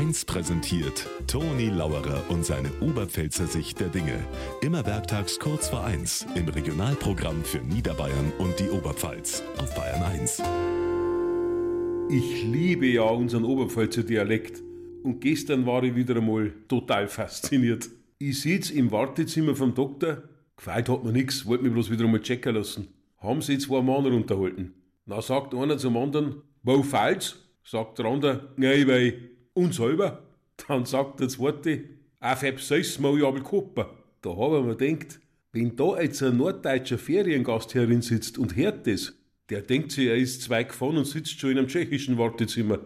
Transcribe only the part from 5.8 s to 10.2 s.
1 im Regionalprogramm für Niederbayern und die Oberpfalz auf Bayern